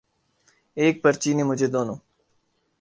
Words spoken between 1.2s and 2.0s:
نے مجھے دونوں